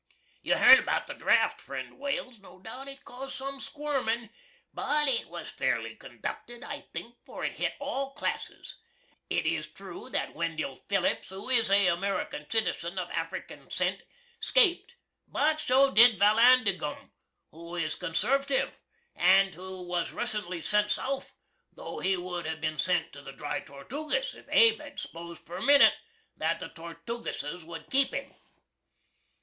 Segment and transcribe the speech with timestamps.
[0.41, 2.87] You hearn about the draft, friend Wales, no doubt.
[2.87, 4.31] It caused sum squirmin',
[4.73, 8.77] but it was fairly conducted, I think, for it hit all classes.
[9.29, 14.01] It is troo that Wendill Phillips, who is a American citizen of African scent,
[14.39, 14.95] 'scaped,
[15.27, 17.11] but so did Vallandiggum,
[17.51, 18.71] who is Conservativ,
[19.15, 21.35] and who wus resuntly sent South,
[21.73, 25.57] tho' he would have bin sent to the Dry Tortoogus if Abe had 'sposed for
[25.57, 25.93] a minit
[26.37, 28.33] that the Tortoogusses would keep him.